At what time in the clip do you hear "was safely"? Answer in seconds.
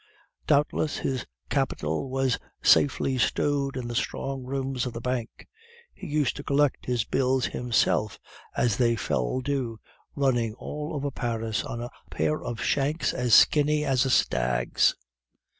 2.09-3.19